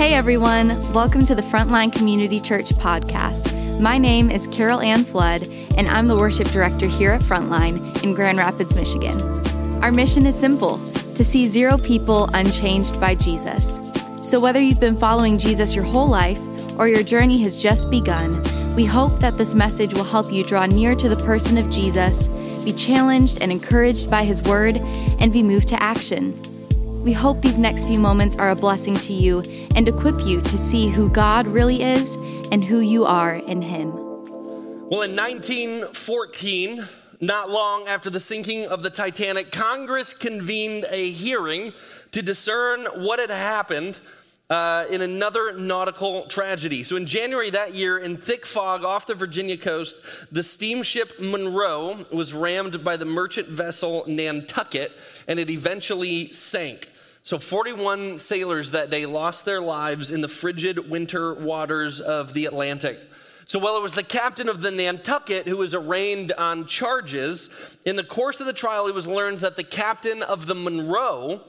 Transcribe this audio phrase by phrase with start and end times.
[0.00, 3.78] Hey everyone, welcome to the Frontline Community Church podcast.
[3.78, 5.46] My name is Carol Ann Flood,
[5.76, 9.20] and I'm the worship director here at Frontline in Grand Rapids, Michigan.
[9.84, 10.78] Our mission is simple
[11.16, 13.78] to see zero people unchanged by Jesus.
[14.22, 16.40] So, whether you've been following Jesus your whole life
[16.78, 18.42] or your journey has just begun,
[18.74, 22.26] we hope that this message will help you draw near to the person of Jesus,
[22.64, 26.40] be challenged and encouraged by his word, and be moved to action.
[27.02, 29.42] We hope these next few moments are a blessing to you
[29.74, 32.16] and equip you to see who God really is
[32.52, 33.90] and who you are in Him.
[33.94, 36.84] Well, in 1914,
[37.22, 41.72] not long after the sinking of the Titanic, Congress convened a hearing
[42.12, 43.98] to discern what had happened
[44.50, 46.82] uh, in another nautical tragedy.
[46.82, 49.96] So, in January that year, in thick fog off the Virginia coast,
[50.32, 54.92] the steamship Monroe was rammed by the merchant vessel Nantucket,
[55.28, 56.88] and it eventually sank.
[57.22, 62.46] So, 41 sailors that day lost their lives in the frigid winter waters of the
[62.46, 62.98] Atlantic.
[63.44, 67.96] So, while it was the captain of the Nantucket who was arraigned on charges, in
[67.96, 71.42] the course of the trial, it was learned that the captain of the Monroe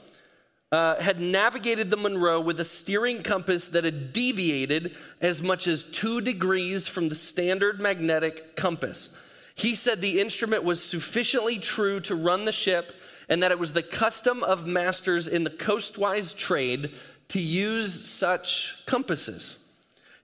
[0.72, 5.84] uh, had navigated the Monroe with a steering compass that had deviated as much as
[5.84, 9.16] two degrees from the standard magnetic compass.
[9.54, 12.92] He said the instrument was sufficiently true to run the ship
[13.32, 16.90] and that it was the custom of masters in the coastwise trade
[17.28, 19.70] to use such compasses.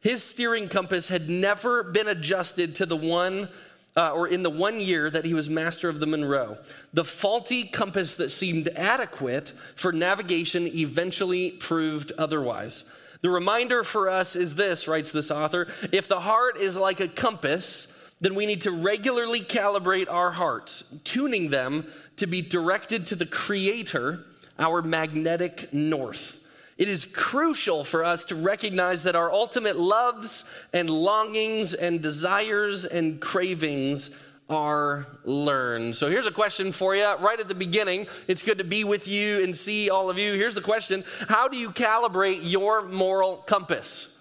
[0.02, 3.48] His steering compass had never been adjusted to the one
[3.96, 6.58] uh, or in the one year that he was master of the Monroe.
[6.92, 12.84] The faulty compass that seemed adequate for navigation eventually proved otherwise.
[13.22, 17.08] The reminder for us is this, writes this author if the heart is like a
[17.08, 17.88] compass,
[18.20, 23.26] then we need to regularly calibrate our hearts, tuning them to be directed to the
[23.26, 24.24] Creator,
[24.58, 26.40] our magnetic north.
[26.76, 32.84] It is crucial for us to recognize that our ultimate loves and longings and desires
[32.84, 34.16] and cravings
[34.48, 35.96] are learned.
[35.96, 38.06] So here's a question for you right at the beginning.
[38.26, 40.34] It's good to be with you and see all of you.
[40.34, 44.17] Here's the question How do you calibrate your moral compass?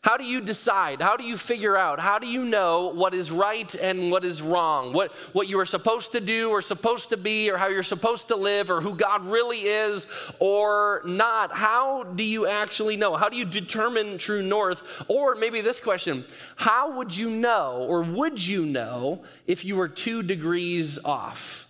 [0.00, 1.02] How do you decide?
[1.02, 1.98] How do you figure out?
[1.98, 4.92] How do you know what is right and what is wrong?
[4.92, 8.28] What, what you are supposed to do or supposed to be, or how you're supposed
[8.28, 10.06] to live, or who God really is
[10.38, 11.52] or not?
[11.52, 13.16] How do you actually know?
[13.16, 15.04] How do you determine true north?
[15.08, 16.24] Or maybe this question
[16.56, 21.67] How would you know, or would you know, if you were two degrees off?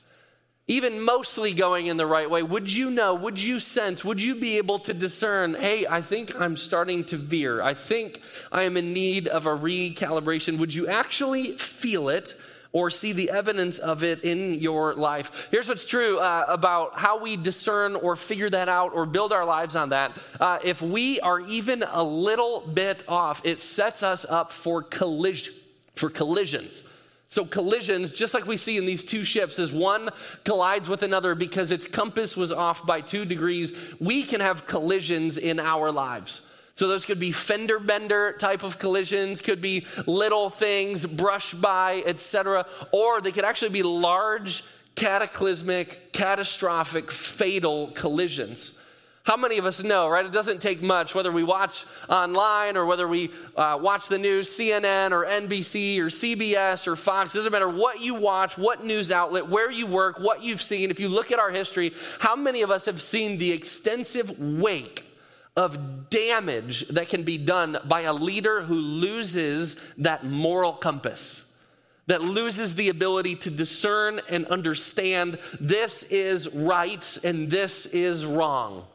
[0.69, 4.34] Even mostly going in the right way, would you know, would you sense, would you
[4.34, 7.62] be able to discern, hey, I think I'm starting to veer.
[7.62, 8.21] I think
[8.53, 10.59] I am in need of a recalibration.
[10.59, 12.34] Would you actually feel it?
[12.71, 15.49] Or see the evidence of it in your life.
[15.51, 19.47] Here's what's true uh, about how we discern or figure that out or build our
[19.47, 20.12] lives on that.
[20.39, 25.55] Uh, if we are even a little bit off, it sets us up for collision,
[25.97, 26.85] for collisions.
[27.31, 30.09] So, collisions, just like we see in these two ships, as one
[30.44, 35.37] collides with another because its compass was off by two degrees, we can have collisions
[35.37, 36.41] in our lives.
[36.72, 42.03] So, those could be fender bender type of collisions, could be little things, brush by,
[42.06, 48.83] etc., or they could actually be large, cataclysmic, catastrophic, fatal collisions.
[49.28, 50.25] How many of us know, right?
[50.25, 54.49] It doesn't take much, whether we watch online or whether we uh, watch the news,
[54.49, 59.47] CNN or NBC or CBS or Fox—it doesn't matter what you watch, what news outlet,
[59.47, 60.91] where you work, what you've seen.
[60.91, 65.05] If you look at our history, how many of us have seen the extensive wake
[65.59, 71.44] of damage that can be done by a leader who loses that moral compass?
[72.06, 78.87] that loses the ability to discern and understand this is right and this is wrong.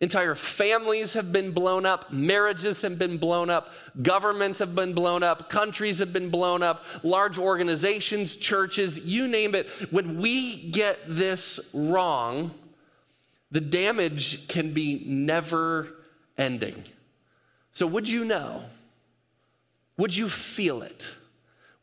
[0.00, 5.24] Entire families have been blown up, marriages have been blown up, governments have been blown
[5.24, 9.68] up, countries have been blown up, large organizations, churches, you name it.
[9.90, 12.52] When we get this wrong,
[13.50, 15.92] the damage can be never
[16.36, 16.84] ending.
[17.72, 18.64] So, would you know?
[19.96, 21.16] Would you feel it?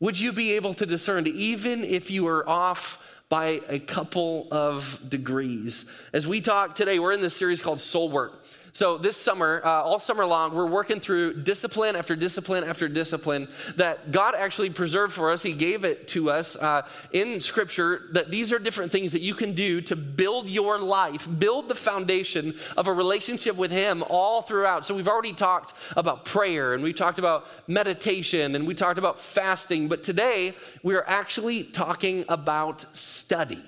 [0.00, 5.02] Would you be able to discern, even if you are off by a couple of
[5.08, 5.90] degrees.
[6.12, 8.44] As we talk today, we're in this series called Soul Work.
[8.76, 13.48] So, this summer, uh, all summer long, we're working through discipline after discipline after discipline
[13.76, 15.42] that God actually preserved for us.
[15.42, 19.32] He gave it to us uh, in Scripture that these are different things that you
[19.32, 24.42] can do to build your life, build the foundation of a relationship with Him all
[24.42, 24.84] throughout.
[24.84, 29.18] So, we've already talked about prayer and we talked about meditation and we talked about
[29.18, 33.62] fasting, but today we are actually talking about study.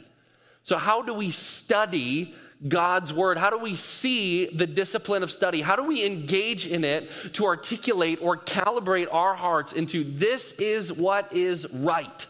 [0.64, 2.34] So, how do we study
[2.66, 3.38] God's word?
[3.38, 5.60] How do we see the discipline of study?
[5.60, 10.92] How do we engage in it to articulate or calibrate our hearts into this is
[10.92, 12.26] what is right?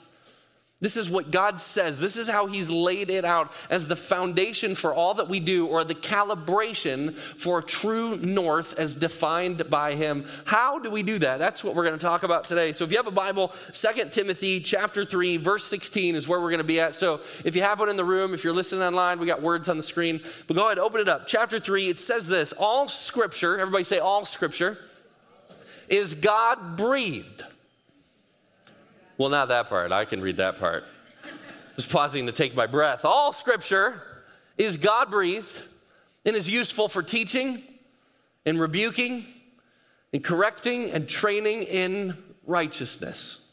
[0.81, 1.99] This is what God says.
[1.99, 5.67] This is how He's laid it out as the foundation for all that we do,
[5.67, 10.25] or the calibration for true north as defined by Him.
[10.45, 11.41] How do we do that?
[11.41, 12.73] That's what we're going to talk about today.
[12.73, 16.51] So if you have a Bible, 2 Timothy chapter 3, verse 16 is where we're
[16.51, 16.95] going to be at.
[16.95, 19.69] So if you have one in the room, if you're listening online, we got words
[19.69, 20.21] on the screen.
[20.47, 21.27] But go ahead, open it up.
[21.27, 24.79] Chapter 3, it says this All scripture, everybody say, all scripture,
[25.89, 27.43] is God breathed
[29.19, 29.93] well, not that part.
[29.93, 30.85] I can read that part.
[31.77, 33.05] Just pausing to take my breath.
[33.05, 34.03] All scripture
[34.57, 35.63] is God breathed
[36.25, 37.63] and is useful for teaching
[38.47, 39.27] and rebuking
[40.13, 42.17] and correcting and training in
[42.47, 43.47] righteousness,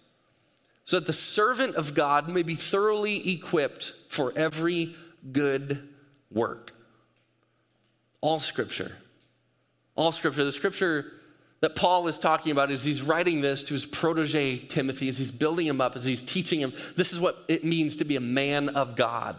[0.83, 4.95] so that the servant of God may be thoroughly equipped for every
[5.31, 5.89] good
[6.31, 6.71] work.
[8.21, 8.97] All scripture.
[9.95, 10.45] All scripture.
[10.45, 11.11] The scripture
[11.65, 15.31] that Paul is talking about as he's writing this to his protege Timothy, as he's
[15.31, 16.71] building him up, as he's teaching him.
[16.95, 19.35] This is what it means to be a man of God.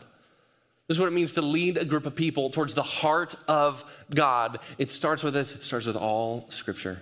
[0.88, 3.84] This is what it means to lead a group of people towards the heart of
[4.12, 4.58] God.
[4.76, 7.00] It starts with this, it starts with all scripture.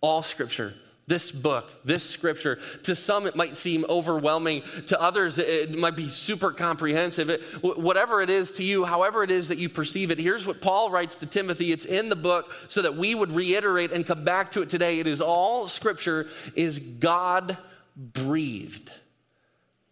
[0.00, 0.74] All scripture
[1.10, 2.60] this book, this scripture.
[2.84, 4.62] To some, it might seem overwhelming.
[4.86, 7.28] To others, it might be super comprehensive.
[7.28, 10.62] It, whatever it is to you, however it is that you perceive it, here's what
[10.62, 11.72] Paul writes to Timothy.
[11.72, 15.00] It's in the book so that we would reiterate and come back to it today.
[15.00, 17.58] It is all scripture is God
[17.96, 18.92] breathed.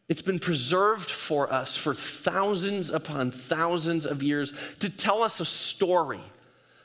[0.08, 5.44] It's been preserved for us for thousands upon thousands of years to tell us a
[5.44, 6.20] story,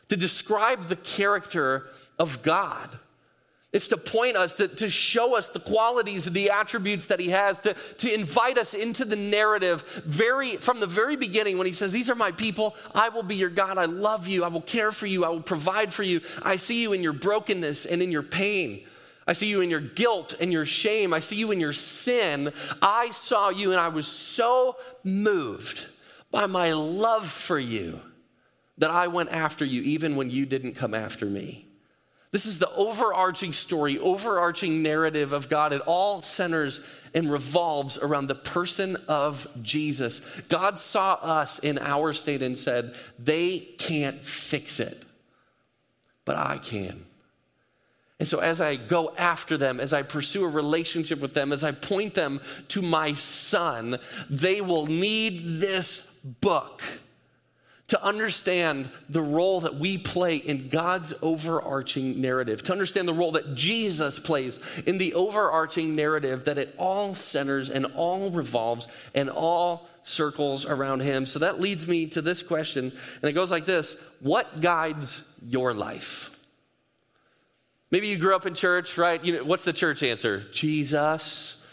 [0.10, 1.86] to describe the character
[2.18, 2.98] of God.
[3.74, 7.30] It's to point us, to, to show us the qualities and the attributes that he
[7.30, 11.74] has, to, to invite us into the narrative very from the very beginning when he
[11.74, 14.62] says, These are my people, I will be your God, I love you, I will
[14.62, 16.22] care for you, I will provide for you.
[16.44, 18.86] I see you in your brokenness and in your pain.
[19.26, 21.12] I see you in your guilt and your shame.
[21.12, 22.54] I see you in your sin.
[22.82, 25.88] I saw you and I was so moved
[26.30, 28.02] by my love for you
[28.78, 31.73] that I went after you even when you didn't come after me.
[32.34, 35.72] This is the overarching story, overarching narrative of God.
[35.72, 36.82] It all centers
[37.14, 40.42] and revolves around the person of Jesus.
[40.48, 45.06] God saw us in our state and said, They can't fix it,
[46.26, 47.06] but I can.
[48.18, 51.64] And so, as I go after them, as I pursue a relationship with them, as
[51.64, 56.82] I point them to my son, they will need this book
[57.88, 63.34] to understand the role that we play in God's overarching narrative, to understand the role
[63.34, 69.30] that Jesus plays in the overarching narrative, that it all centers and all revolves and
[69.30, 71.26] all circles around Him.
[71.26, 72.92] So that leads me to this question,
[73.22, 76.30] and it goes like this What guides your life?
[77.92, 79.24] Maybe you grew up in church, right?
[79.24, 80.40] You know, what's the church answer?
[80.52, 81.64] Jesus,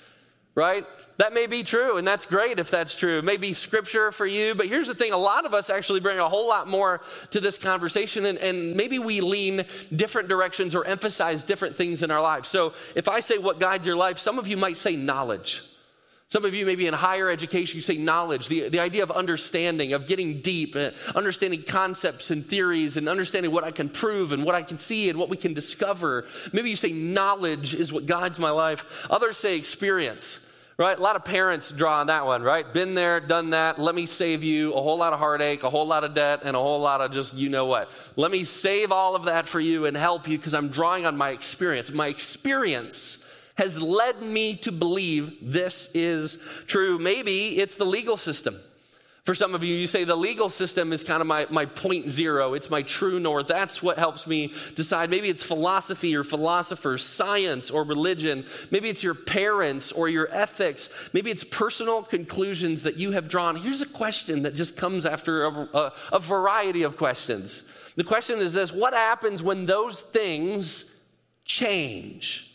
[0.54, 0.84] right?
[1.20, 3.18] That may be true, and that's great if that's true.
[3.18, 6.00] It may be scripture for you, but here's the thing a lot of us actually
[6.00, 10.74] bring a whole lot more to this conversation, and, and maybe we lean different directions
[10.74, 12.48] or emphasize different things in our lives.
[12.48, 15.62] So if I say what guides your life, some of you might say knowledge.
[16.28, 19.92] Some of you, maybe in higher education, you say knowledge, the, the idea of understanding,
[19.92, 20.74] of getting deep,
[21.14, 25.10] understanding concepts and theories, and understanding what I can prove and what I can see
[25.10, 26.24] and what we can discover.
[26.54, 29.06] Maybe you say knowledge is what guides my life.
[29.10, 30.46] Others say experience
[30.80, 30.98] right?
[30.98, 32.72] A lot of parents draw on that one, right?
[32.72, 33.78] Been there, done that.
[33.78, 36.56] Let me save you a whole lot of heartache, a whole lot of debt, and
[36.56, 37.90] a whole lot of just you know what.
[38.16, 41.18] Let me save all of that for you and help you because I'm drawing on
[41.18, 41.92] my experience.
[41.92, 43.22] My experience
[43.58, 46.98] has led me to believe this is true.
[46.98, 48.56] Maybe it's the legal system.
[49.24, 52.08] For some of you, you say the legal system is kind of my, my point
[52.08, 52.54] zero.
[52.54, 53.48] It's my true north.
[53.48, 55.10] That's what helps me decide.
[55.10, 58.46] Maybe it's philosophy or philosophers, science or religion.
[58.70, 60.88] Maybe it's your parents or your ethics.
[61.12, 63.56] Maybe it's personal conclusions that you have drawn.
[63.56, 67.92] Here's a question that just comes after a, a, a variety of questions.
[67.96, 70.86] The question is this What happens when those things
[71.44, 72.49] change?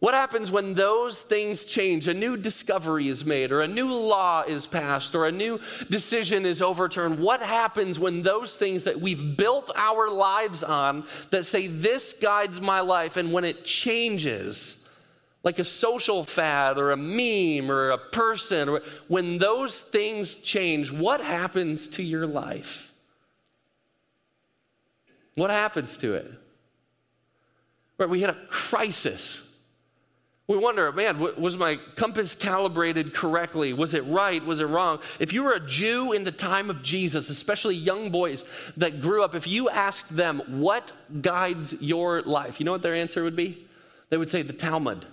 [0.00, 2.08] What happens when those things change?
[2.08, 6.46] A new discovery is made, or a new law is passed, or a new decision
[6.46, 7.18] is overturned.
[7.18, 12.62] What happens when those things that we've built our lives on that say, This guides
[12.62, 14.88] my life, and when it changes,
[15.42, 20.90] like a social fad, or a meme, or a person, or when those things change,
[20.90, 22.94] what happens to your life?
[25.34, 26.30] What happens to it?
[27.98, 29.46] Right, we had a crisis
[30.50, 33.72] We wonder, man, was my compass calibrated correctly?
[33.72, 34.44] Was it right?
[34.44, 34.98] Was it wrong?
[35.20, 39.22] If you were a Jew in the time of Jesus, especially young boys that grew
[39.22, 40.90] up, if you asked them, what
[41.22, 42.58] guides your life?
[42.58, 43.64] You know what their answer would be?
[44.08, 45.06] They would say, the Talmud.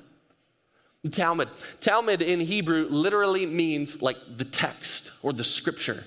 [1.03, 1.49] The Talmud.
[1.81, 6.03] Talmud in Hebrew literally means like the text or the scripture.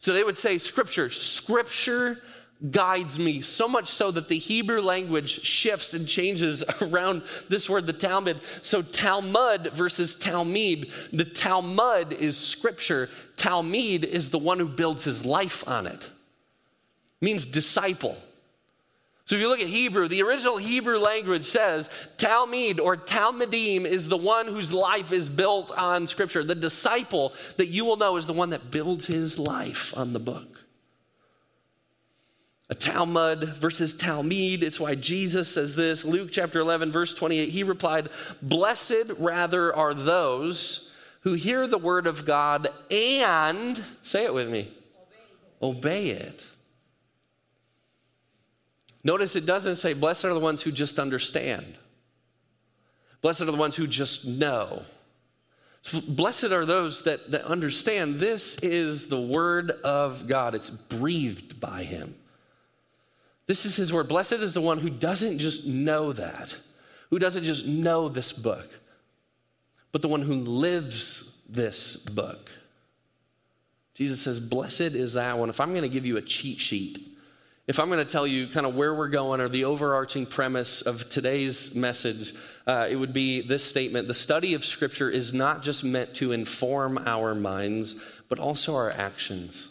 [0.00, 1.10] So they would say, Scripture.
[1.10, 2.20] Scripture
[2.70, 7.86] guides me, so much so that the Hebrew language shifts and changes around this word,
[7.86, 8.40] the Talmud.
[8.62, 10.90] So Talmud versus Talmid.
[11.10, 16.04] The Talmud is scripture, Talmid is the one who builds his life on it.
[16.04, 16.10] it
[17.20, 18.16] means disciple.
[19.24, 21.88] So if you look at Hebrew, the original Hebrew language says
[22.18, 26.42] Talmid or Talmidim is the one whose life is built on scripture.
[26.42, 30.18] The disciple that you will know is the one that builds his life on the
[30.18, 30.61] book
[32.72, 34.62] a Talmud versus Talmid.
[34.62, 36.06] It's why Jesus says this.
[36.06, 38.08] Luke chapter 11, verse 28, he replied,
[38.40, 44.70] Blessed rather are those who hear the word of God and, say it with me,
[45.60, 46.46] obey, obey it.
[49.04, 51.76] Notice it doesn't say, Blessed are the ones who just understand.
[53.20, 54.84] Blessed are the ones who just know.
[56.08, 60.54] Blessed are those that, that understand this is the word of God.
[60.54, 62.14] It's breathed by him.
[63.46, 64.08] This is his word.
[64.08, 66.58] Blessed is the one who doesn't just know that,
[67.10, 68.80] who doesn't just know this book,
[69.90, 72.50] but the one who lives this book.
[73.94, 75.50] Jesus says, Blessed is that one.
[75.50, 76.98] If I'm going to give you a cheat sheet,
[77.68, 80.82] if I'm going to tell you kind of where we're going or the overarching premise
[80.82, 82.32] of today's message,
[82.66, 86.32] uh, it would be this statement The study of Scripture is not just meant to
[86.32, 87.96] inform our minds,
[88.28, 89.68] but also our actions.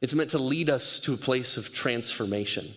[0.00, 2.74] It's meant to lead us to a place of transformation.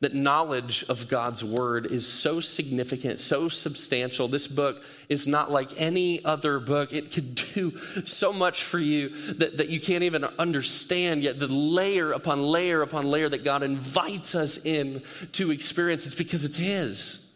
[0.00, 4.28] That knowledge of God's word is so significant, so substantial.
[4.28, 6.92] This book is not like any other book.
[6.92, 11.38] It could do so much for you that, that you can't even understand yet.
[11.38, 16.44] The layer upon layer upon layer that God invites us in to experience, it's because
[16.44, 17.26] it's His.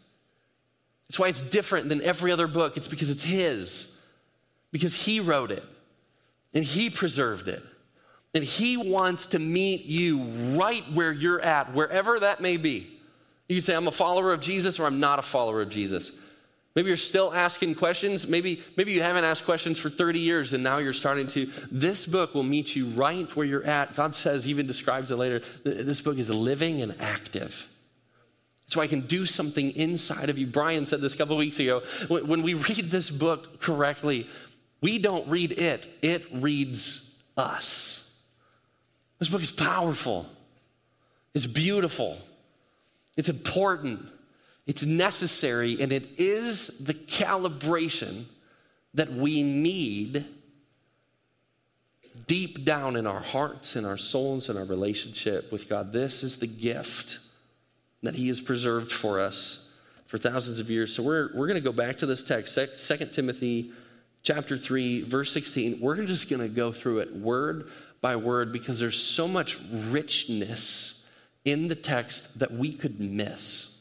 [1.09, 2.77] It's why it's different than every other book.
[2.77, 3.97] It's because it's His,
[4.71, 5.65] because He wrote it
[6.53, 7.63] and He preserved it.
[8.33, 10.23] And He wants to meet you
[10.57, 12.89] right where you're at, wherever that may be.
[13.49, 16.13] You say, I'm a follower of Jesus or I'm not a follower of Jesus.
[16.73, 18.27] Maybe you're still asking questions.
[18.27, 21.49] Maybe, maybe you haven't asked questions for 30 years and now you're starting to.
[21.69, 23.93] This book will meet you right where you're at.
[23.93, 27.67] God says, even describes it later, this book is living and active.
[28.67, 30.47] So I can do something inside of you.
[30.47, 31.81] Brian said this a couple weeks ago.
[32.07, 34.29] When we read this book correctly,
[34.79, 38.00] we don't read it, it reads us.
[39.21, 40.27] This book is powerful,
[41.35, 42.17] it's beautiful,
[43.15, 44.03] it's important,
[44.65, 48.23] it's necessary, and it is the calibration
[48.95, 50.25] that we need
[52.25, 55.91] deep down in our hearts, in our souls, in our relationship with God.
[55.91, 57.19] This is the gift
[58.01, 59.69] that He has preserved for us
[60.07, 60.95] for thousands of years.
[60.95, 63.71] So we're, we're going to go back to this text, 2 Timothy
[64.23, 65.79] chapter 3, verse 16.
[65.79, 67.69] We're just going to go through it word
[68.01, 71.07] by word because there's so much richness
[71.45, 73.71] in the text that we could miss.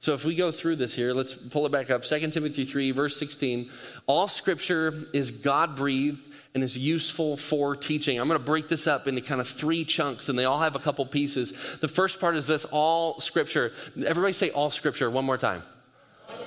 [0.00, 2.04] So if we go through this here, let's pull it back up.
[2.04, 3.68] 2 Timothy 3, verse 16.
[4.06, 6.24] All scripture is God breathed
[6.54, 8.20] and is useful for teaching.
[8.20, 10.76] I'm going to break this up into kind of three chunks, and they all have
[10.76, 11.78] a couple pieces.
[11.80, 13.72] The first part is this all scripture.
[13.96, 15.64] Everybody say all scripture one more time.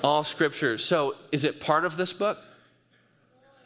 [0.01, 0.77] All scripture.
[0.77, 2.39] So is it part of this book?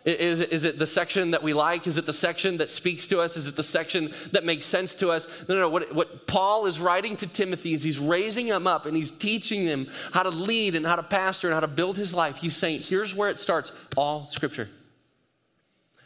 [0.05, 1.87] Is, is it the section that we like?
[1.87, 3.35] Is it the section that speaks to us?
[3.37, 5.27] Is it the section that makes sense to us?
[5.49, 5.69] No, no, no.
[5.69, 9.63] What, what Paul is writing to Timothy is he's raising him up and he's teaching
[9.63, 12.37] him how to lead and how to pastor and how to build his life.
[12.37, 14.69] He's saying, here's where it starts all scripture.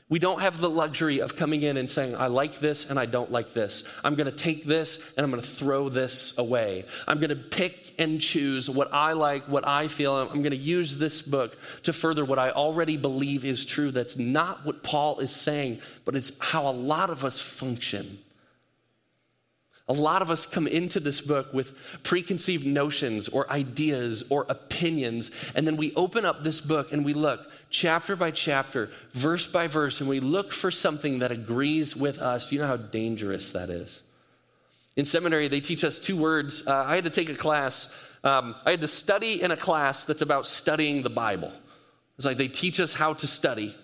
[0.09, 3.05] We don't have the luxury of coming in and saying, I like this and I
[3.05, 3.83] don't like this.
[4.03, 6.85] I'm going to take this and I'm going to throw this away.
[7.07, 10.17] I'm going to pick and choose what I like, what I feel.
[10.17, 13.91] I'm going to use this book to further what I already believe is true.
[13.91, 18.17] That's not what Paul is saying, but it's how a lot of us function.
[19.87, 25.31] A lot of us come into this book with preconceived notions or ideas or opinions,
[25.55, 29.67] and then we open up this book and we look chapter by chapter, verse by
[29.67, 32.51] verse, and we look for something that agrees with us.
[32.51, 34.03] You know how dangerous that is.
[34.95, 36.65] In seminary, they teach us two words.
[36.67, 40.03] Uh, I had to take a class, um, I had to study in a class
[40.03, 41.51] that's about studying the Bible.
[42.17, 43.75] It's like they teach us how to study.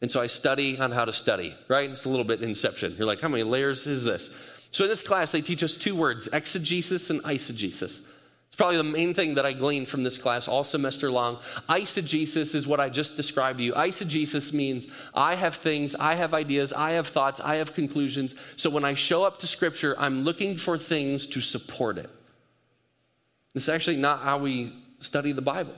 [0.00, 1.90] And so I study on how to study, right?
[1.90, 2.94] It's a little bit inception.
[2.98, 4.30] You're like, how many layers is this?
[4.70, 8.06] So in this class, they teach us two words exegesis and eisegesis.
[8.48, 11.36] It's probably the main thing that I gleaned from this class all semester long.
[11.68, 13.72] Eisegesis is what I just described to you.
[13.74, 18.34] Eisegesis means I have things, I have ideas, I have thoughts, I have conclusions.
[18.56, 22.10] So when I show up to Scripture, I'm looking for things to support it.
[23.54, 25.74] It's actually not how we study the Bible.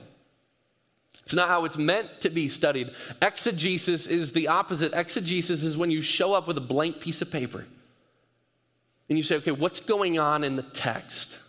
[1.23, 2.91] It's not how it's meant to be studied.
[3.21, 4.93] Exegesis is the opposite.
[4.93, 7.65] Exegesis is when you show up with a blank piece of paper
[9.09, 11.39] and you say, okay, what's going on in the text?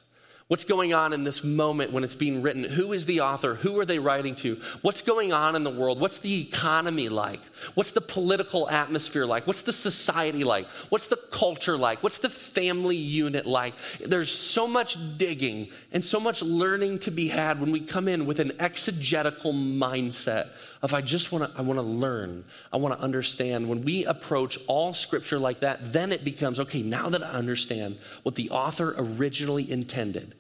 [0.53, 2.63] What's going on in this moment when it's being written?
[2.63, 3.55] Who is the author?
[3.55, 4.61] Who are they writing to?
[4.83, 5.99] What's going on in the world?
[5.99, 7.41] What's the economy like?
[7.73, 9.47] What's the political atmosphere like?
[9.47, 10.67] What's the society like?
[10.91, 12.03] What's the culture like?
[12.03, 13.73] What's the family unit like?
[14.05, 18.27] There's so much digging and so much learning to be had when we come in
[18.27, 20.49] with an exegetical mindset
[20.83, 22.45] of I just want to I want to learn.
[22.71, 23.71] I want to understand.
[23.71, 27.97] When we approach all scripture like that, then it becomes okay, now that I understand
[28.23, 30.35] what the author originally intended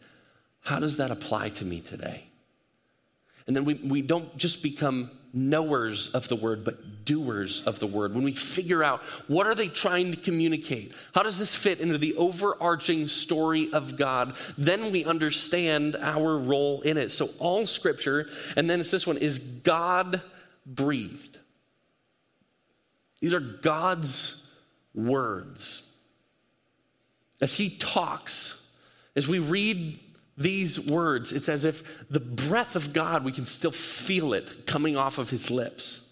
[0.62, 2.24] how does that apply to me today?
[3.46, 7.86] And then we, we don't just become knowers of the word, but doers of the
[7.86, 8.14] word.
[8.14, 10.94] When we figure out what are they trying to communicate?
[11.14, 14.36] How does this fit into the overarching story of God?
[14.58, 17.10] Then we understand our role in it.
[17.10, 20.20] So all scripture, and then it's this one, is God
[20.66, 21.38] breathed.
[23.20, 24.46] These are God's
[24.94, 25.88] words.
[27.40, 28.68] As he talks,
[29.16, 29.98] as we read
[30.42, 34.96] these words, it's as if the breath of God, we can still feel it coming
[34.96, 36.08] off of his lips.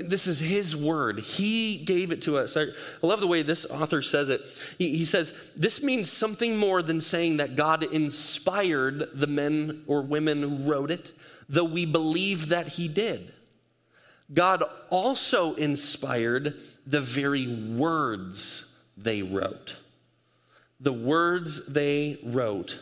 [0.00, 1.18] This is his word.
[1.18, 2.56] He gave it to us.
[2.56, 2.66] I,
[3.02, 4.40] love the way this author says it.
[4.78, 10.42] He, says, This means something more than saying that God inspired the men or women
[10.42, 11.12] who wrote it,
[11.48, 13.32] though we believe that he did.
[14.32, 16.54] God also inspired
[16.86, 19.78] the very words they wrote.
[20.80, 22.80] The words they wrote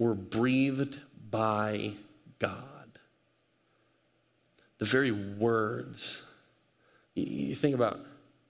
[0.00, 0.98] were breathed
[1.30, 1.92] by
[2.38, 2.98] God.
[4.78, 6.24] The very words,
[7.14, 8.00] you think about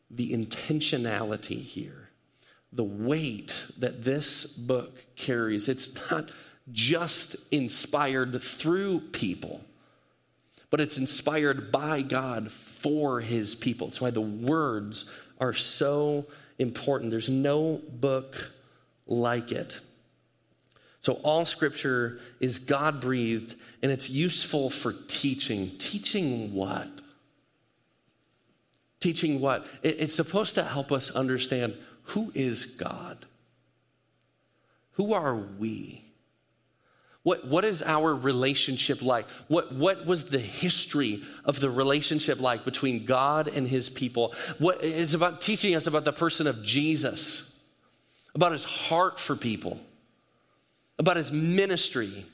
[0.09, 2.11] the intentionality here,
[2.73, 5.69] the weight that this book carries.
[5.69, 6.30] It's not
[6.70, 9.61] just inspired through people,
[10.70, 13.88] but it's inspired by God for his people.
[13.88, 16.27] That's why the words are so
[16.61, 17.11] important.
[17.11, 18.53] There's no book
[19.09, 19.81] like it.
[21.01, 25.73] So, all scripture is God breathed and it's useful for teaching.
[25.79, 27.01] Teaching what?
[29.01, 29.67] Teaching what?
[29.83, 33.25] It's supposed to help us understand who is God?
[34.93, 36.05] Who are we?
[37.23, 39.29] What, what is our relationship like?
[39.49, 44.35] What, what was the history of the relationship like between God and his people?
[44.59, 47.59] What, it's about teaching us about the person of Jesus,
[48.35, 49.81] about his heart for people
[51.01, 52.27] about his ministry,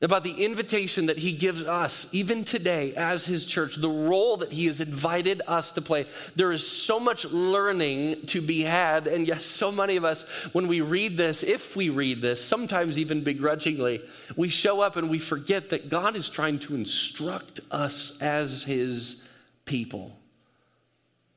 [0.00, 4.52] about the invitation that he gives us, even today, as his church, the role that
[4.52, 6.06] he has invited us to play.
[6.36, 9.08] There is so much learning to be had.
[9.08, 12.96] And yes, so many of us, when we read this, if we read this, sometimes
[12.96, 14.00] even begrudgingly,
[14.36, 19.28] we show up and we forget that God is trying to instruct us as his
[19.64, 20.16] people.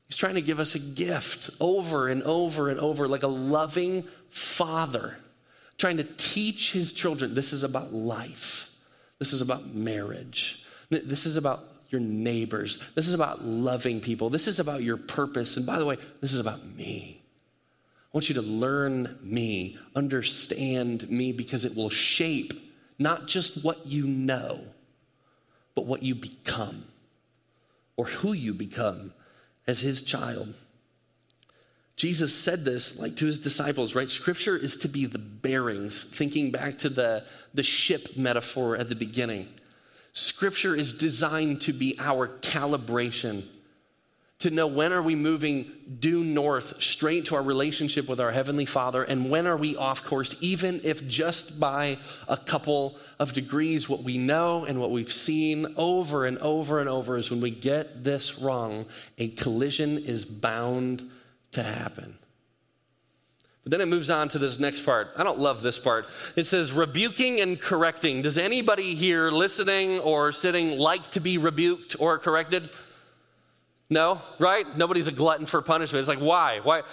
[0.07, 4.03] He's trying to give us a gift over and over and over, like a loving
[4.29, 5.17] father
[5.79, 8.69] trying to teach his children this is about life,
[9.17, 14.47] this is about marriage, this is about your neighbors, this is about loving people, this
[14.47, 15.57] is about your purpose.
[15.57, 17.23] And by the way, this is about me.
[18.03, 22.53] I want you to learn me, understand me, because it will shape
[22.99, 24.61] not just what you know,
[25.73, 26.85] but what you become
[27.95, 29.13] or who you become
[29.67, 30.53] as his child.
[31.99, 34.09] Jesus said this like to his disciples, right?
[34.09, 38.95] Scripture is to be the bearings, thinking back to the, the ship metaphor at the
[38.95, 39.49] beginning.
[40.13, 43.43] Scripture is designed to be our calibration,
[44.37, 48.65] to know when are we moving due north straight to our relationship with our Heavenly
[48.65, 51.97] Father, and when are we off course, even if just by
[52.29, 53.89] a couple of degrees.
[53.89, 57.51] What we know and what we've seen over and over and over is when we
[57.51, 58.85] get this wrong,
[59.17, 61.09] a collision is bound
[61.53, 62.17] to happen.
[63.63, 65.11] But then it moves on to this next part.
[65.17, 66.07] I don't love this part.
[66.35, 68.21] It says rebuking and correcting.
[68.21, 72.69] Does anybody here listening or sitting like to be rebuked or corrected?
[73.91, 74.77] No, right?
[74.77, 75.99] Nobody's a glutton for punishment.
[75.99, 76.59] It's like, why?
[76.61, 76.83] Why?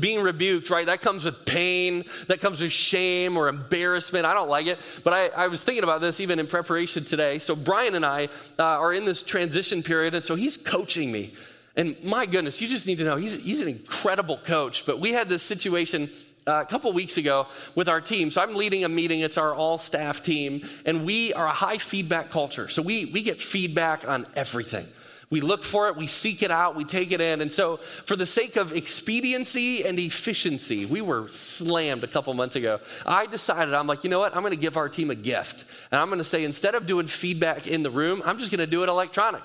[0.00, 0.84] Being rebuked, right?
[0.84, 2.04] That comes with pain.
[2.26, 4.26] That comes with shame or embarrassment.
[4.26, 4.80] I don't like it.
[5.04, 7.38] But I, I was thinking about this even in preparation today.
[7.38, 11.34] So, Brian and I uh, are in this transition period, and so he's coaching me.
[11.76, 14.84] And my goodness, you just need to know he's, he's an incredible coach.
[14.84, 16.10] But we had this situation
[16.46, 18.30] uh, a couple weeks ago with our team.
[18.30, 19.20] So I'm leading a meeting.
[19.20, 22.68] It's our all staff team, and we are a high feedback culture.
[22.68, 24.86] So we, we get feedback on everything.
[25.30, 27.40] We look for it, we seek it out, we take it in.
[27.40, 32.56] And so, for the sake of expediency and efficiency, we were slammed a couple months
[32.56, 32.80] ago.
[33.06, 34.34] I decided, I'm like, you know what?
[34.34, 35.66] I'm going to give our team a gift.
[35.92, 38.58] And I'm going to say, instead of doing feedback in the room, I'm just going
[38.58, 39.42] to do it electronic.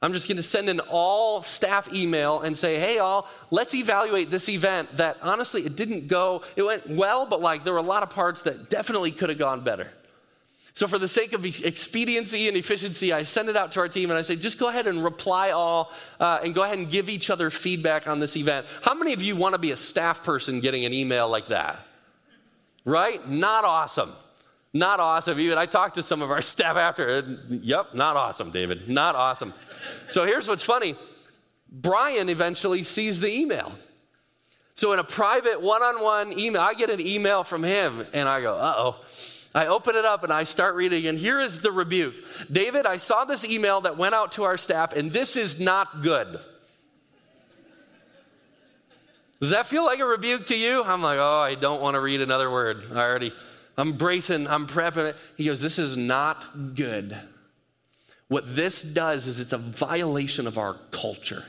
[0.00, 4.30] I'm just going to send an all staff email and say, hey, all, let's evaluate
[4.30, 7.82] this event that honestly, it didn't go, it went well, but like there were a
[7.82, 9.90] lot of parts that definitely could have gone better.
[10.74, 14.10] So, for the sake of expediency and efficiency, I send it out to our team
[14.10, 17.08] and I say, just go ahead and reply all uh, and go ahead and give
[17.08, 18.64] each other feedback on this event.
[18.82, 21.84] How many of you want to be a staff person getting an email like that?
[22.84, 23.28] Right?
[23.28, 24.12] Not awesome.
[24.72, 25.40] Not awesome.
[25.40, 27.38] Even I talked to some of our staff after.
[27.48, 28.88] Yep, not awesome, David.
[28.88, 29.54] Not awesome.
[30.08, 30.96] So here's what's funny
[31.70, 33.72] Brian eventually sees the email.
[34.74, 38.28] So in a private one on one email, I get an email from him and
[38.28, 39.04] I go, uh oh.
[39.54, 42.14] I open it up and I start reading, and here is the rebuke
[42.52, 46.02] David, I saw this email that went out to our staff, and this is not
[46.02, 46.38] good.
[49.40, 50.82] Does that feel like a rebuke to you?
[50.82, 52.84] I'm like, oh, I don't want to read another word.
[52.92, 53.32] I already,
[53.78, 55.14] I'm bracing, I'm prepping.
[55.36, 57.16] He goes, this is not good.
[58.26, 61.44] What this does is it's a violation of our culture.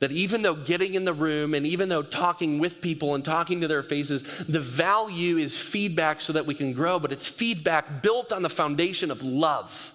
[0.00, 3.62] That even though getting in the room and even though talking with people and talking
[3.62, 8.02] to their faces, the value is feedback so that we can grow, but it's feedback
[8.02, 9.94] built on the foundation of love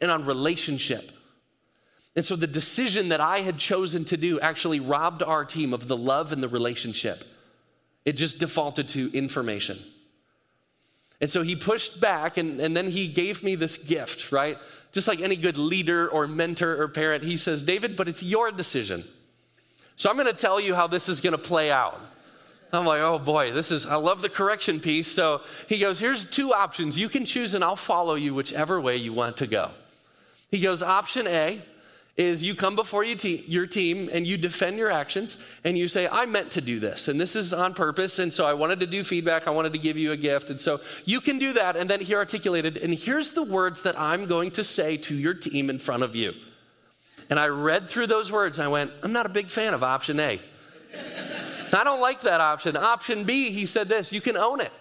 [0.00, 1.10] and on relationship.
[2.14, 5.88] And so the decision that I had chosen to do actually robbed our team of
[5.88, 7.24] the love and the relationship.
[8.04, 9.78] It just defaulted to information.
[11.22, 14.58] And so he pushed back, and, and then he gave me this gift, right?
[14.90, 18.50] Just like any good leader or mentor or parent, he says, David, but it's your
[18.50, 19.04] decision.
[19.94, 22.00] So I'm going to tell you how this is going to play out.
[22.72, 25.06] I'm like, oh boy, this is, I love the correction piece.
[25.06, 26.98] So he goes, here's two options.
[26.98, 29.70] You can choose, and I'll follow you whichever way you want to go.
[30.50, 31.62] He goes, option A
[32.16, 35.88] is you come before you te- your team and you defend your actions and you
[35.88, 38.18] say, I meant to do this and this is on purpose.
[38.18, 39.46] And so I wanted to do feedback.
[39.46, 40.50] I wanted to give you a gift.
[40.50, 41.74] And so you can do that.
[41.74, 45.32] And then here articulated, and here's the words that I'm going to say to your
[45.32, 46.34] team in front of you.
[47.30, 49.82] And I read through those words and I went, I'm not a big fan of
[49.82, 50.38] option A.
[51.72, 52.76] I don't like that option.
[52.76, 54.72] Option B, he said this you can own it.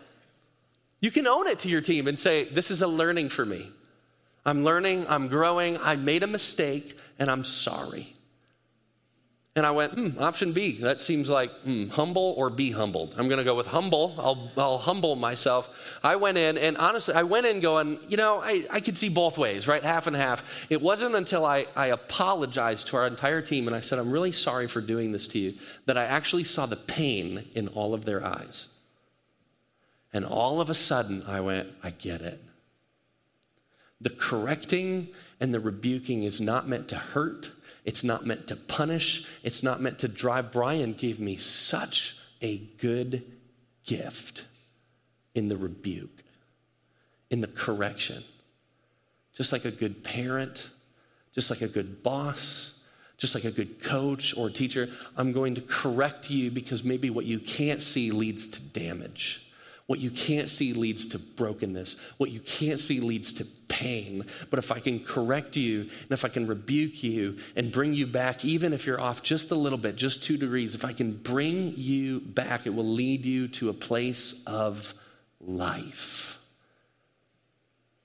[0.99, 3.71] You can own it to your team and say, This is a learning for me.
[4.45, 8.15] I'm learning, I'm growing, I made a mistake, and I'm sorry.
[9.53, 10.77] And I went, hmm, option B.
[10.77, 13.15] That seems like hmm, humble or be humbled.
[13.17, 14.15] I'm going to go with humble.
[14.17, 15.69] I'll, I'll humble myself.
[16.01, 19.09] I went in, and honestly, I went in going, you know, I, I could see
[19.09, 19.83] both ways, right?
[19.83, 20.67] Half and half.
[20.69, 24.31] It wasn't until I, I apologized to our entire team and I said, I'm really
[24.31, 28.05] sorry for doing this to you, that I actually saw the pain in all of
[28.05, 28.69] their eyes.
[30.13, 32.41] And all of a sudden, I went, I get it.
[34.01, 35.09] The correcting
[35.39, 37.51] and the rebuking is not meant to hurt,
[37.85, 40.51] it's not meant to punish, it's not meant to drive.
[40.51, 43.23] Brian gave me such a good
[43.85, 44.45] gift
[45.35, 46.23] in the rebuke,
[47.29, 48.23] in the correction.
[49.33, 50.71] Just like a good parent,
[51.33, 52.79] just like a good boss,
[53.17, 57.25] just like a good coach or teacher, I'm going to correct you because maybe what
[57.25, 59.50] you can't see leads to damage.
[59.87, 61.97] What you can't see leads to brokenness.
[62.17, 64.25] What you can't see leads to pain.
[64.49, 68.07] But if I can correct you and if I can rebuke you and bring you
[68.07, 71.13] back, even if you're off just a little bit, just two degrees, if I can
[71.13, 74.93] bring you back, it will lead you to a place of
[75.39, 76.39] life.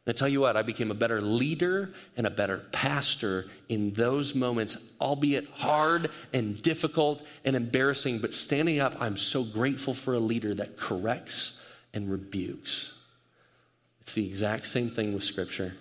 [0.09, 4.37] I tell you what, I became a better leader and a better pastor in those
[4.37, 8.21] moments, albeit hard and difficult and embarrassing.
[8.21, 11.61] But standing up, I'm so grateful for a leader that corrects
[11.97, 12.93] and rebukes.
[14.03, 15.73] It's the exact same thing with Scripture.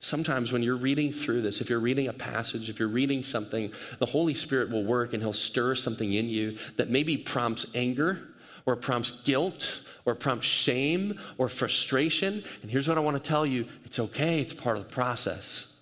[0.00, 3.72] Sometimes when you're reading through this, if you're reading a passage, if you're reading something,
[4.00, 8.28] the Holy Spirit will work and He'll stir something in you that maybe prompts anger
[8.66, 12.42] or prompts guilt or prompts shame or frustration.
[12.62, 15.76] And here's what I want to tell you it's okay, it's part of the process.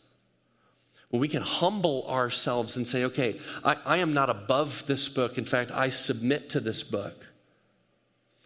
[1.08, 5.38] When we can humble ourselves and say, okay, I, I am not above this book.
[5.38, 7.25] In fact, I submit to this book.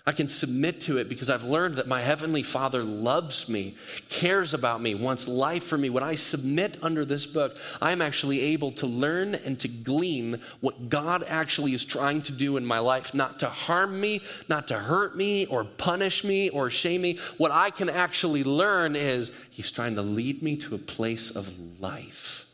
[0.06, 3.76] I can submit to it because I've learned that my Heavenly Father loves me,
[4.08, 5.90] cares about me, wants life for me.
[5.90, 10.88] When I submit under this book, I'm actually able to learn and to glean what
[10.88, 14.78] God actually is trying to do in my life, not to harm me, not to
[14.78, 17.18] hurt me, or punish me, or shame me.
[17.36, 21.78] What I can actually learn is He's trying to lead me to a place of
[21.78, 22.46] life,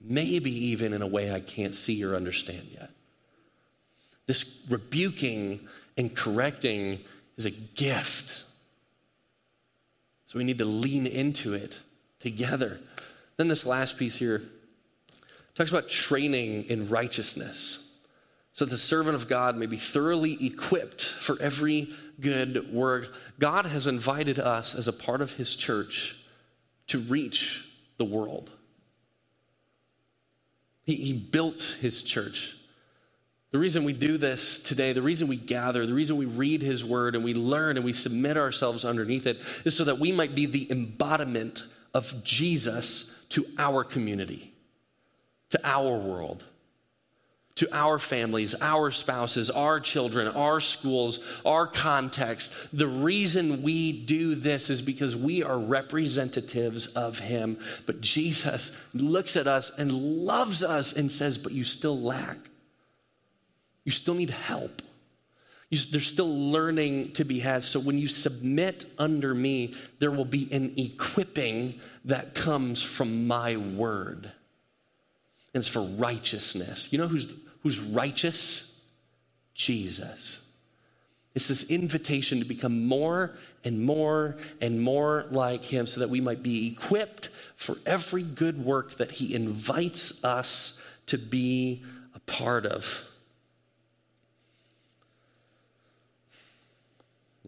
[0.00, 2.90] maybe even in a way I can't see or understand yet.
[4.26, 5.60] This rebuking
[5.98, 7.00] and correcting
[7.36, 8.46] is a gift.
[10.24, 11.80] So we need to lean into it
[12.18, 12.80] together.
[13.36, 14.42] Then, this last piece here
[15.54, 17.88] talks about training in righteousness
[18.58, 23.14] so the servant of God may be thoroughly equipped for every good work.
[23.38, 26.16] God has invited us as a part of his church
[26.88, 28.50] to reach the world.
[30.82, 32.56] He, he built his church.
[33.50, 36.84] The reason we do this today, the reason we gather, the reason we read his
[36.84, 40.34] word and we learn and we submit ourselves underneath it is so that we might
[40.34, 41.62] be the embodiment
[41.94, 44.52] of Jesus to our community,
[45.50, 46.44] to our world
[47.58, 52.52] to our families, our spouses, our children, our schools, our context.
[52.72, 57.58] The reason we do this is because we are representatives of Him.
[57.84, 62.36] But Jesus looks at us and loves us and says, But you still lack.
[63.88, 64.82] You still need help.
[65.70, 67.64] You, there's still learning to be had.
[67.64, 73.56] So when you submit under me, there will be an equipping that comes from my
[73.56, 74.30] word.
[75.54, 76.92] And it's for righteousness.
[76.92, 78.78] You know who's who's righteous?
[79.54, 80.42] Jesus.
[81.34, 86.20] It's this invitation to become more and more and more like him so that we
[86.20, 91.82] might be equipped for every good work that he invites us to be
[92.14, 93.06] a part of.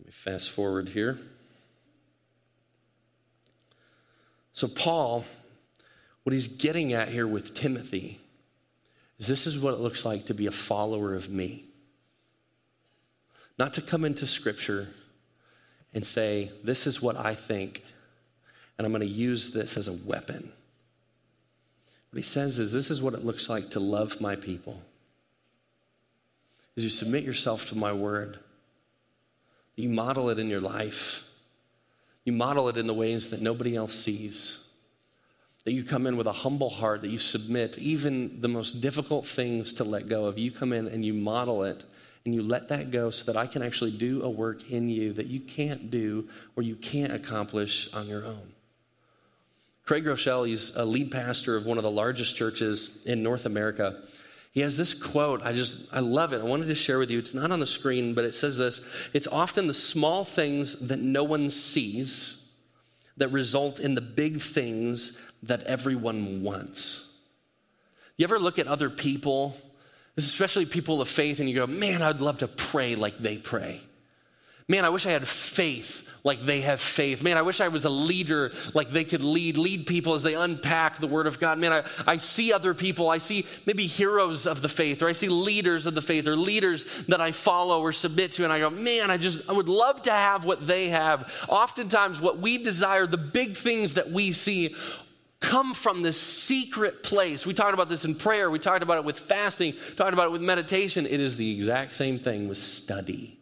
[0.01, 1.19] Let me fast forward here.
[4.53, 5.25] So, Paul,
[6.25, 8.21] what he's getting at here with Timothy
[9.19, 11.65] is this is what it looks like to be a follower of me.
[13.59, 14.89] Not to come into Scripture
[15.95, 17.83] and say, This is what I think,
[18.77, 20.53] and I'm going to use this as a weapon.
[22.11, 24.83] What he says is, This is what it looks like to love my people.
[26.77, 28.39] As you submit yourself to my word,
[29.81, 31.27] you model it in your life,
[32.25, 34.67] you model it in the ways that nobody else sees
[35.65, 39.27] that you come in with a humble heart, that you submit even the most difficult
[39.27, 40.39] things to let go of.
[40.39, 41.85] You come in and you model it
[42.25, 45.13] and you let that go so that I can actually do a work in you
[45.15, 48.53] that you can't do or you can't accomplish on your own.
[49.85, 54.01] Craig Groeschel, he's a lead pastor of one of the largest churches in North America.
[54.53, 55.43] He has this quote.
[55.43, 56.41] I just, I love it.
[56.41, 57.19] I wanted to share with you.
[57.19, 58.81] It's not on the screen, but it says this
[59.13, 62.49] It's often the small things that no one sees
[63.17, 67.07] that result in the big things that everyone wants.
[68.17, 69.57] You ever look at other people,
[70.17, 73.81] especially people of faith, and you go, man, I'd love to pray like they pray.
[74.71, 77.25] Man, I wish I had faith like they have faith.
[77.25, 80.35] Man, I wish I was a leader like they could lead, lead people as they
[80.35, 81.59] unpack the Word of God.
[81.59, 83.09] Man, I, I see other people.
[83.11, 86.37] I see maybe heroes of the faith, or I see leaders of the faith, or
[86.37, 89.69] leaders that I follow or submit to, and I go, man, I just, I would
[89.69, 91.35] love to have what they have.
[91.49, 94.77] Oftentimes, what we desire, the big things that we see,
[95.41, 97.45] come from this secret place.
[97.45, 100.33] We talked about this in prayer, we talked about it with fasting, talked about it
[100.33, 101.07] with meditation.
[101.07, 103.40] It is the exact same thing with study.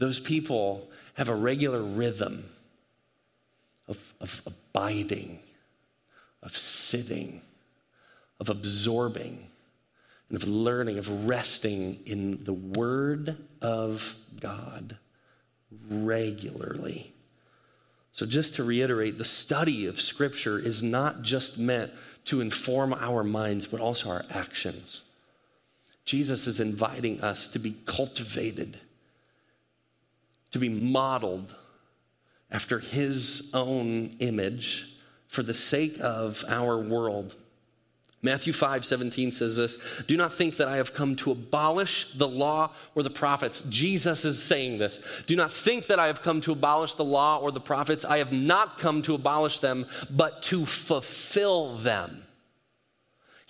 [0.00, 2.46] Those people have a regular rhythm
[3.86, 5.40] of, of abiding,
[6.42, 7.42] of sitting,
[8.40, 9.46] of absorbing,
[10.30, 14.96] and of learning, of resting in the Word of God
[15.90, 17.12] regularly.
[18.12, 21.92] So, just to reiterate, the study of Scripture is not just meant
[22.24, 25.04] to inform our minds, but also our actions.
[26.06, 28.78] Jesus is inviting us to be cultivated
[30.50, 31.54] to be modeled
[32.50, 34.96] after his own image
[35.28, 37.36] for the sake of our world.
[38.22, 42.28] Matthew 5 17 says this Do not think that I have come to abolish the
[42.28, 43.62] law or the prophets.
[43.62, 45.00] Jesus is saying this.
[45.26, 48.04] Do not think that I have come to abolish the law or the prophets.
[48.04, 52.24] I have not come to abolish them, but to fulfill them.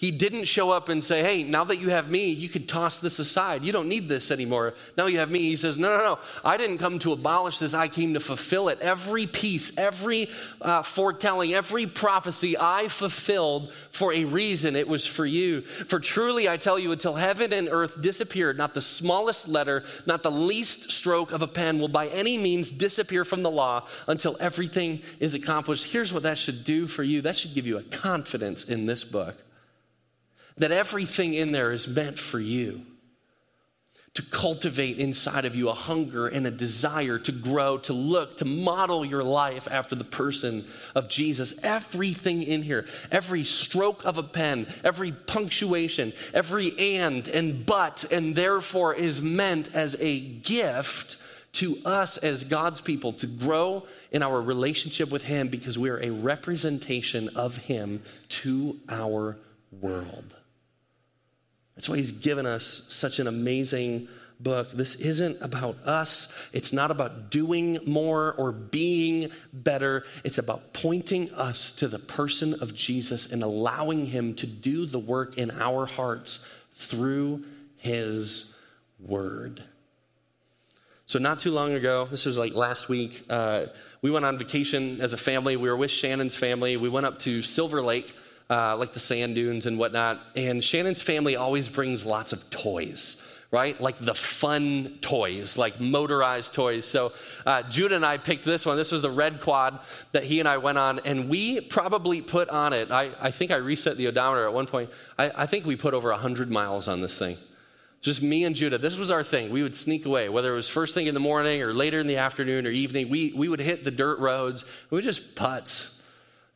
[0.01, 3.01] He didn't show up and say, Hey, now that you have me, you can toss
[3.01, 3.67] this aside.
[3.67, 4.73] You don't need this anymore.
[4.97, 5.41] Now you have me.
[5.41, 6.19] He says, No, no, no.
[6.43, 7.75] I didn't come to abolish this.
[7.75, 8.81] I came to fulfill it.
[8.81, 10.31] Every piece, every
[10.63, 14.75] uh, foretelling, every prophecy I fulfilled for a reason.
[14.75, 15.61] It was for you.
[15.61, 20.23] For truly, I tell you, until heaven and earth disappeared, not the smallest letter, not
[20.23, 24.39] the least stroke of a pen will by any means disappear from the law until
[24.41, 25.93] everything is accomplished.
[25.93, 29.05] Here's what that should do for you that should give you a confidence in this
[29.05, 29.37] book
[30.61, 32.87] that everything in there is meant for you.
[34.13, 38.45] to cultivate inside of you a hunger and a desire to grow, to look, to
[38.45, 40.65] model your life after the person
[40.97, 41.55] of Jesus.
[41.63, 48.35] Everything in here, every stroke of a pen, every punctuation, every and and but and
[48.35, 51.17] therefore is meant as a gift
[51.53, 56.03] to us as God's people to grow in our relationship with Him because we are
[56.03, 59.37] a representation of Him to our
[59.71, 60.35] world.
[61.81, 64.07] That's why he's given us such an amazing
[64.39, 64.71] book.
[64.71, 66.29] This isn't about us.
[66.53, 70.05] It's not about doing more or being better.
[70.23, 74.99] It's about pointing us to the person of Jesus and allowing him to do the
[74.99, 77.47] work in our hearts through
[77.79, 78.55] his
[78.99, 79.65] word.
[81.07, 83.65] So, not too long ago, this was like last week, uh,
[84.03, 85.57] we went on vacation as a family.
[85.57, 86.77] We were with Shannon's family.
[86.77, 88.15] We went up to Silver Lake
[88.51, 90.21] uh, like the sand dunes and whatnot.
[90.37, 93.17] And Shannon's family always brings lots of toys
[93.51, 93.81] right?
[93.81, 96.87] Like the fun toys, like motorized toys.
[96.87, 97.13] So
[97.45, 98.77] uh, Judah and I picked this one.
[98.77, 99.81] This was the red quad
[100.13, 102.93] that he and I went on, and we probably put on it.
[102.93, 104.91] I, I think I reset the odometer at one point.
[105.19, 107.39] I, I think we put over 100 miles on this thing.
[108.01, 108.79] Just me and Judah.
[108.79, 109.51] This was our thing.
[109.51, 112.07] We would sneak away, whether it was first thing in the morning or later in
[112.07, 113.11] the afternoon or evening.
[113.11, 114.65] We, we would hit the dirt roads.
[114.89, 116.00] We would just putz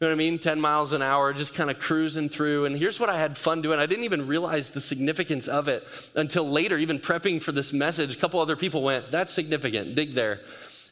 [0.01, 0.39] you know what I mean?
[0.39, 2.65] 10 miles an hour, just kind of cruising through.
[2.65, 3.79] And here's what I had fun doing.
[3.79, 8.15] I didn't even realize the significance of it until later, even prepping for this message.
[8.15, 9.95] A couple other people went, That's significant.
[9.95, 10.41] Dig there.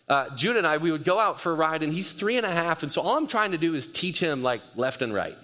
[0.09, 2.47] Uh, Jude and I, we would go out for a ride, and he's three and
[2.47, 2.83] a half.
[2.83, 5.37] And so all I'm trying to do is teach him like left and right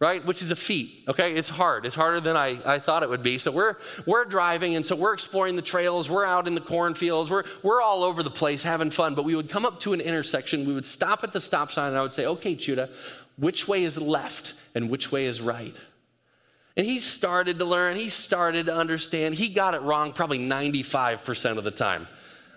[0.00, 0.24] right?
[0.24, 1.34] Which is a feat, okay?
[1.34, 1.84] It's hard.
[1.84, 3.38] It's harder than I, I thought it would be.
[3.38, 6.08] So we're, we're driving, and so we're exploring the trails.
[6.08, 7.30] We're out in the cornfields.
[7.30, 9.14] We're, we're all over the place having fun.
[9.14, 10.66] But we would come up to an intersection.
[10.66, 12.90] We would stop at the stop sign, and I would say, okay, Judah,
[13.36, 15.76] which way is left and which way is right?
[16.76, 17.96] And he started to learn.
[17.96, 19.34] He started to understand.
[19.34, 22.06] He got it wrong probably 95% of the time.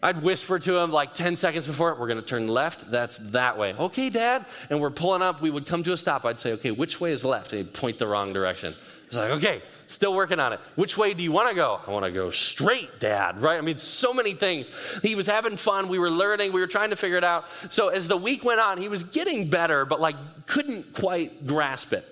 [0.04, 2.90] I'd whisper to him like 10 seconds before, we're to turn left.
[2.90, 3.74] That's that way.
[3.74, 4.46] Okay, Dad.
[4.70, 5.42] And we're pulling up.
[5.42, 6.26] We would come to a stop.
[6.26, 7.54] I'd say, okay, which way is left?
[7.54, 8.74] And he'd point the wrong direction.
[9.06, 10.62] He's like, okay, still working on it.
[10.76, 11.82] Which way do you want to go?
[11.86, 13.58] I want to go straight, Dad, right?
[13.58, 14.72] I mean, so many things.
[15.02, 15.90] He was having fun.
[15.90, 16.54] We were learning.
[16.54, 17.46] We were trying to figure it out.
[17.70, 20.16] So as the week went on, he was getting better, but like
[20.48, 22.08] couldn't quite grasp it.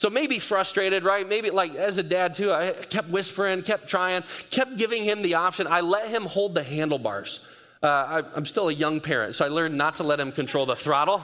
[0.00, 1.28] So maybe frustrated, right?
[1.28, 5.34] Maybe like as a dad too, I kept whispering, kept trying, kept giving him the
[5.34, 5.66] option.
[5.66, 7.44] I let him hold the handlebars.
[7.82, 10.64] Uh, I, I'm still a young parent, so I learned not to let him control
[10.64, 11.22] the throttle.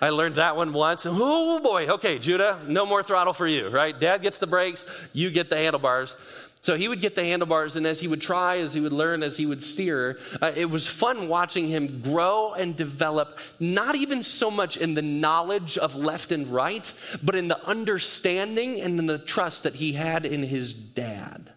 [0.00, 1.04] I learned that one once.
[1.06, 3.98] Oh boy, okay, Judah, no more throttle for you, right?
[3.98, 6.16] Dad gets the brakes, you get the handlebars.
[6.64, 9.22] So he would get the handlebars, and as he would try, as he would learn,
[9.22, 14.22] as he would steer, uh, it was fun watching him grow and develop, not even
[14.22, 16.90] so much in the knowledge of left and right,
[17.22, 21.52] but in the understanding and in the trust that he had in his dad.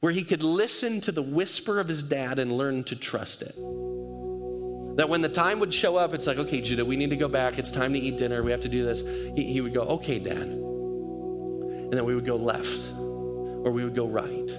[0.00, 3.54] Where he could listen to the whisper of his dad and learn to trust it.
[4.98, 7.28] That when the time would show up, it's like, okay, Judah, we need to go
[7.28, 7.58] back.
[7.58, 8.42] It's time to eat dinner.
[8.42, 9.00] We have to do this.
[9.34, 10.36] He, he would go, okay, dad.
[10.36, 12.92] And then we would go left
[13.64, 14.50] or we would go right,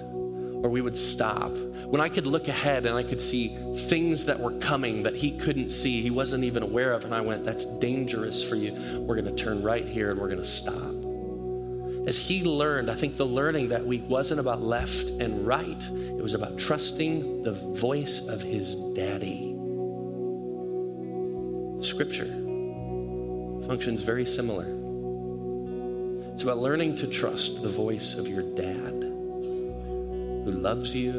[0.62, 1.52] or we would stop.
[1.86, 3.56] When I could look ahead and I could see
[3.88, 7.20] things that were coming that he couldn't see, he wasn't even aware of, and I
[7.20, 8.72] went, That's dangerous for you.
[9.00, 10.94] We're going to turn right here and we're going to stop.
[12.06, 16.22] As he learned, I think the learning that week wasn't about left and right, it
[16.22, 19.52] was about trusting the voice of his daddy.
[21.80, 22.30] Scripture
[23.66, 24.83] functions very similar.
[26.34, 31.12] It's about learning to trust the voice of your dad who loves you,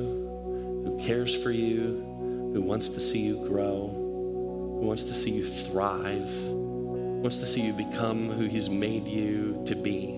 [0.83, 5.45] who cares for you, who wants to see you grow, who wants to see you
[5.45, 10.15] thrive, wants to see you become who he's made you to be.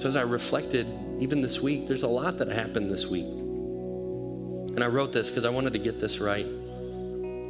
[0.00, 3.26] So, as I reflected, even this week, there's a lot that happened this week.
[3.26, 6.46] And I wrote this because I wanted to get this right.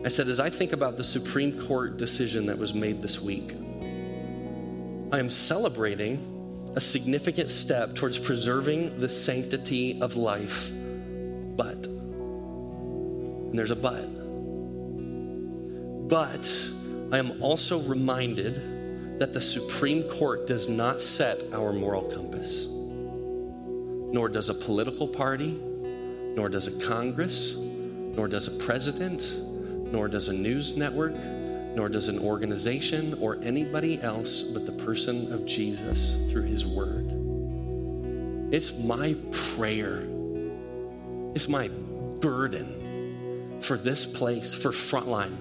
[0.05, 3.55] I said, as I think about the Supreme Court decision that was made this week,
[5.15, 10.73] I am celebrating a significant step towards preserving the sanctity of life.
[10.73, 14.09] But, and there's a but,
[16.09, 16.53] but
[17.13, 24.29] I am also reminded that the Supreme Court does not set our moral compass, nor
[24.29, 25.53] does a political party,
[26.35, 29.41] nor does a Congress, nor does a president,
[29.93, 31.15] nor does a news network,
[31.75, 37.11] nor does an organization or anybody else but the person of Jesus through his word.
[38.53, 40.07] It's my prayer,
[41.35, 41.69] it's my
[42.21, 45.37] burden for this place, for Frontline.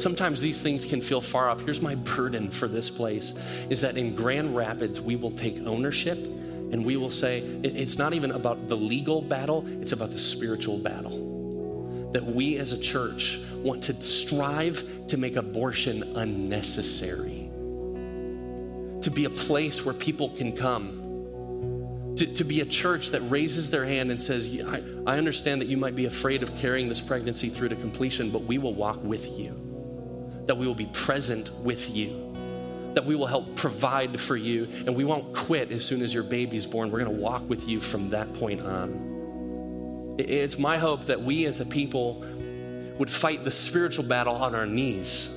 [0.00, 1.60] Sometimes these things can feel far off.
[1.60, 3.34] Here's my burden for this place
[3.68, 6.26] is that in Grand Rapids, we will take ownership
[6.72, 10.78] And we will say, it's not even about the legal battle, it's about the spiritual
[10.78, 11.29] battle.
[12.12, 17.50] That we as a church want to strive to make abortion unnecessary,
[19.02, 20.96] to be a place where people can come.
[22.16, 25.68] To, to be a church that raises their hand and says, I, I understand that
[25.68, 29.02] you might be afraid of carrying this pregnancy through to completion, but we will walk
[29.02, 29.54] with you.
[30.46, 32.30] That we will be present with you
[32.94, 36.22] that we will help provide for you and we won't quit as soon as your
[36.22, 36.90] baby's born.
[36.90, 39.09] We're to walk with you from that point on.
[40.28, 42.24] It's my hope that we as a people
[42.98, 45.30] would fight the spiritual battle on our knees.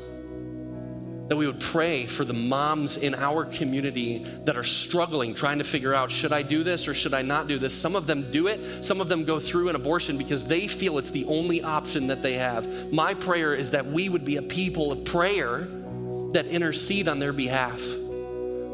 [1.29, 5.63] That we would pray for the moms in our community that are struggling, trying to
[5.63, 7.73] figure out should I do this or should I not do this?
[7.73, 10.97] Some of them do it, some of them go through an abortion because they feel
[10.97, 12.91] it's the only option that they have.
[12.91, 15.59] My prayer is that we would be a people of prayer
[16.33, 17.81] that intercede on their behalf.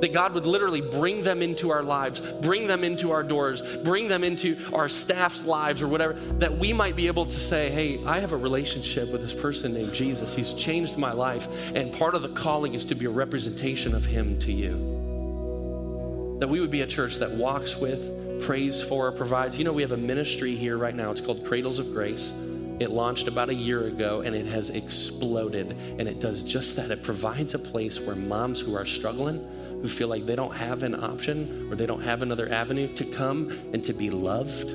[0.01, 4.07] That God would literally bring them into our lives, bring them into our doors, bring
[4.07, 8.03] them into our staff's lives or whatever, that we might be able to say, hey,
[8.05, 10.35] I have a relationship with this person named Jesus.
[10.35, 11.47] He's changed my life.
[11.75, 16.37] And part of the calling is to be a representation of Him to you.
[16.39, 19.57] That we would be a church that walks with, prays for, provides.
[19.57, 21.11] You know, we have a ministry here right now.
[21.11, 22.31] It's called Cradles of Grace.
[22.79, 25.71] It launched about a year ago and it has exploded.
[25.99, 26.91] And it does just that.
[26.91, 29.45] It provides a place where moms who are struggling,
[29.81, 33.05] who feel like they don't have an option or they don't have another avenue to
[33.05, 34.69] come and to be loved,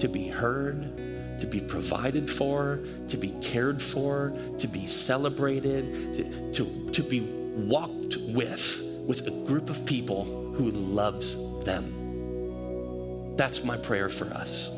[0.00, 6.52] to be heard, to be provided for, to be cared for, to be celebrated, to,
[6.52, 10.24] to, to be walked with, with a group of people
[10.54, 13.36] who loves them.
[13.36, 14.70] That's my prayer for us.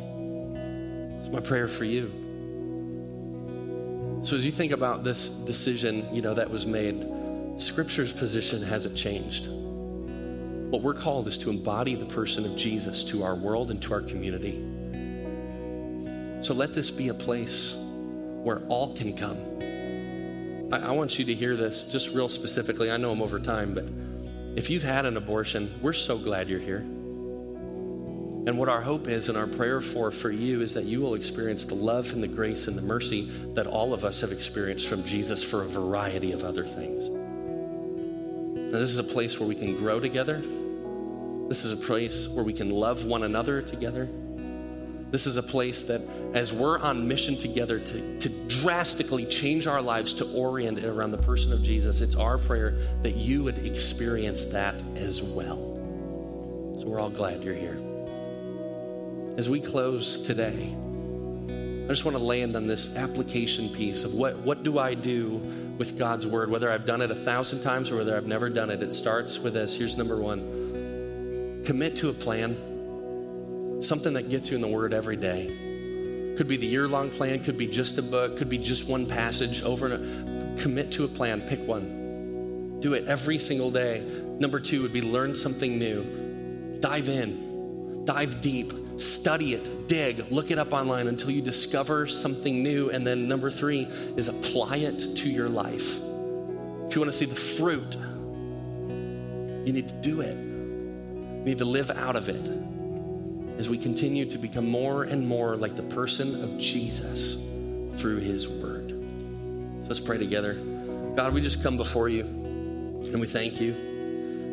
[1.21, 2.28] It's my prayer for you.
[4.23, 7.07] So as you think about this decision, you know, that was made,
[7.57, 9.49] Scripture's position hasn't changed.
[10.71, 13.95] What we're called is to embody the person of Jesus to our world and to
[13.95, 14.63] our community.
[16.43, 20.73] So let this be a place where all can come.
[20.73, 22.91] I, I want you to hear this just real specifically.
[22.91, 23.87] I know I'm over time, but
[24.59, 26.85] if you've had an abortion, we're so glad you're here.
[28.49, 31.13] And what our hope is and our prayer for for you is that you will
[31.13, 34.89] experience the love and the grace and the mercy that all of us have experienced
[34.89, 37.11] from Jesus for a variety of other things.
[37.11, 40.41] Now, this is a place where we can grow together.
[41.49, 44.09] This is a place where we can love one another together.
[45.11, 46.01] This is a place that,
[46.33, 51.11] as we're on mission together to, to drastically change our lives to orient it around
[51.11, 55.59] the person of Jesus, it's our prayer that you would experience that as well.
[56.79, 57.79] So we're all glad you're here
[59.39, 64.37] as we close today, I just want to land on this application piece of what,
[64.39, 65.29] what do I do
[65.79, 68.69] with God's word, whether I've done it a thousand times or whether I've never done
[68.69, 68.83] it.
[68.83, 69.77] It starts with this.
[69.77, 75.17] Here's number one commit to a plan, something that gets you in the word every
[75.17, 75.47] day.
[76.37, 79.07] Could be the year long plan, could be just a book, could be just one
[79.07, 82.81] passage over and commit to a plan, pick one.
[82.81, 84.01] Do it every single day.
[84.41, 86.79] Number two would be learn something new.
[86.81, 92.63] Dive in, dive deep study it, dig, look it up online until you discover something
[92.63, 92.91] new.
[92.91, 95.97] And then number three is apply it to your life.
[95.97, 97.97] If you want to see the fruit,
[99.67, 100.37] you need to do it.
[100.37, 102.49] You need to live out of it
[103.59, 107.39] as we continue to become more and more like the person of Jesus
[107.97, 108.91] through his word.
[108.91, 110.55] So let's pray together.
[111.17, 113.75] God, we just come before you and we thank you.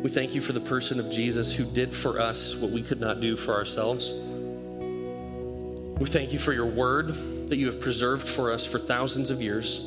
[0.02, 3.00] We thank you for the person of Jesus who did for us what we could
[3.00, 4.12] not do for ourselves.
[5.98, 7.08] We thank you for your word
[7.48, 9.80] that you have preserved for us for thousands of years.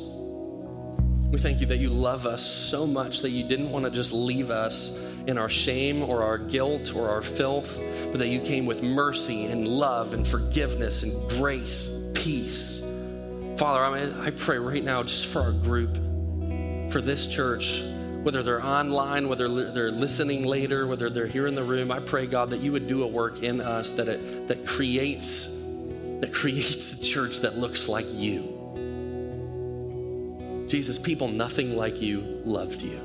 [1.30, 4.12] We thank you that you love us so much that you didn't want to just
[4.12, 4.90] leave us
[5.28, 7.80] in our shame or our guilt or our filth,
[8.10, 12.80] but that you came with mercy and love and forgiveness and grace, peace.
[13.56, 15.94] Father, I, mean, I pray right now just for our group,
[16.90, 17.84] for this church,
[18.24, 22.26] whether they're online, whether they're listening later, whether they're here in the room, I pray,
[22.26, 25.48] God, that you would do a work in us that, it, that creates
[26.20, 28.56] that creates a church that looks like you.
[30.68, 33.00] Jesus, people nothing like you loved you.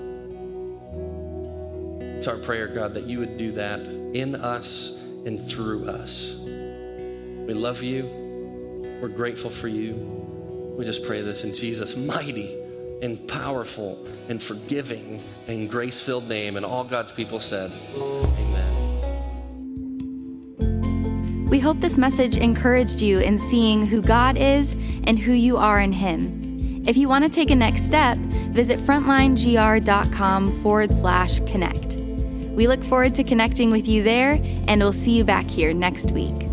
[2.00, 4.92] It's our prayer, God, that you would do that in us
[5.26, 6.36] and through us.
[6.36, 8.06] We love you.
[9.02, 9.96] We're grateful for you.
[10.78, 12.56] We just pray this in Jesus' mighty
[13.02, 16.58] and powerful and forgiving and grace filled name.
[16.58, 17.72] And all God's people said,
[21.56, 24.74] We hope this message encouraged you in seeing who God is
[25.06, 26.84] and who you are in Him.
[26.86, 31.96] If you want to take a next step, visit frontlinegr.com forward slash connect.
[31.96, 34.38] We look forward to connecting with you there,
[34.68, 36.45] and we'll see you back here next week.